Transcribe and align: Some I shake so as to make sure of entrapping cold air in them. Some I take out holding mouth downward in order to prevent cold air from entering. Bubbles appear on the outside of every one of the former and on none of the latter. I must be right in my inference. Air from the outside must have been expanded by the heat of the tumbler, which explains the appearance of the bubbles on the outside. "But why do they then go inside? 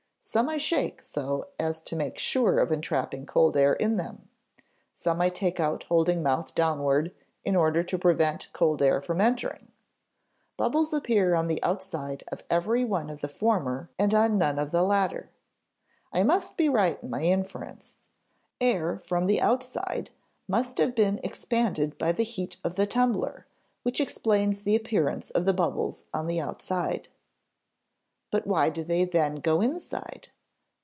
Some 0.23 0.49
I 0.49 0.59
shake 0.59 1.03
so 1.03 1.47
as 1.57 1.81
to 1.81 1.95
make 1.95 2.19
sure 2.19 2.59
of 2.59 2.71
entrapping 2.71 3.25
cold 3.25 3.57
air 3.57 3.73
in 3.73 3.97
them. 3.97 4.29
Some 4.93 5.19
I 5.19 5.29
take 5.29 5.59
out 5.59 5.81
holding 5.85 6.21
mouth 6.21 6.53
downward 6.53 7.11
in 7.43 7.55
order 7.55 7.81
to 7.81 7.97
prevent 7.97 8.47
cold 8.53 8.83
air 8.83 9.01
from 9.01 9.19
entering. 9.19 9.71
Bubbles 10.57 10.93
appear 10.93 11.33
on 11.33 11.47
the 11.47 11.61
outside 11.63 12.23
of 12.31 12.43
every 12.51 12.85
one 12.85 13.09
of 13.09 13.21
the 13.21 13.27
former 13.27 13.89
and 13.97 14.13
on 14.13 14.37
none 14.37 14.59
of 14.59 14.69
the 14.69 14.83
latter. 14.83 15.31
I 16.13 16.21
must 16.21 16.55
be 16.55 16.69
right 16.69 17.01
in 17.01 17.09
my 17.09 17.23
inference. 17.23 17.97
Air 18.61 18.99
from 18.99 19.25
the 19.25 19.41
outside 19.41 20.11
must 20.47 20.77
have 20.77 20.93
been 20.93 21.19
expanded 21.23 21.97
by 21.97 22.11
the 22.11 22.23
heat 22.23 22.57
of 22.63 22.75
the 22.75 22.85
tumbler, 22.85 23.47
which 23.81 23.99
explains 23.99 24.61
the 24.61 24.75
appearance 24.75 25.31
of 25.31 25.45
the 25.45 25.53
bubbles 25.53 26.03
on 26.13 26.27
the 26.27 26.39
outside. 26.39 27.07
"But 28.33 28.47
why 28.47 28.69
do 28.69 28.85
they 28.85 29.03
then 29.03 29.41
go 29.41 29.59
inside? 29.59 30.29